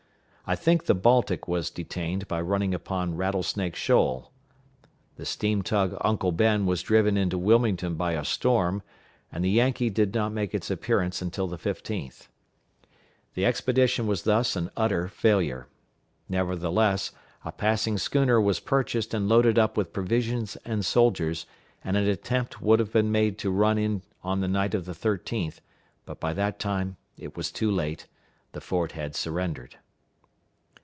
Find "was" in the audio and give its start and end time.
1.47-1.69, 6.65-6.81, 14.07-14.23, 18.41-18.59, 27.37-27.53